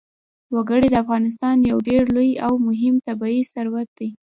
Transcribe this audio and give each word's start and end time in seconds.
وګړي 0.55 0.87
د 0.91 0.95
افغانستان 1.03 1.55
یو 1.69 1.77
ډېر 1.89 2.03
لوی 2.15 2.31
او 2.45 2.53
مهم 2.67 2.95
طبعي 3.07 3.41
ثروت 3.53 3.89
دی. 3.99 4.09